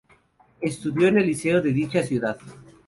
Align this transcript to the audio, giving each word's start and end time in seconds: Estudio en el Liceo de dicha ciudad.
Estudio 0.61 1.09
en 1.09 1.19
el 1.19 1.27
Liceo 1.27 1.61
de 1.61 1.71
dicha 1.73 2.01
ciudad. 2.01 2.39